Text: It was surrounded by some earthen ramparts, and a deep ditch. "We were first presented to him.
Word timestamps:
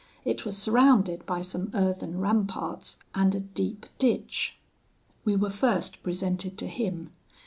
It 0.25 0.45
was 0.45 0.57
surrounded 0.57 1.27
by 1.27 1.43
some 1.43 1.69
earthen 1.75 2.17
ramparts, 2.19 2.97
and 3.13 3.35
a 3.35 3.39
deep 3.39 3.85
ditch. 3.99 4.57
"We 5.25 5.35
were 5.35 5.51
first 5.51 6.01
presented 6.01 6.57
to 6.57 6.65
him. 6.67 7.11